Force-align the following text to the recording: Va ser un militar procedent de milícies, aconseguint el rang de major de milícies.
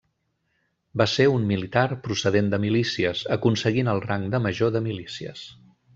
Va 1.01 1.05
ser 1.15 1.27
un 1.33 1.43
militar 1.51 1.83
procedent 2.07 2.49
de 2.53 2.61
milícies, 2.65 3.21
aconseguint 3.39 3.93
el 3.95 4.03
rang 4.07 4.27
de 4.37 4.41
major 4.47 4.75
de 4.79 4.83
milícies. 4.87 5.45